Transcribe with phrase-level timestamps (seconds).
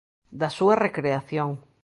[0.39, 1.49] Da súa recreación.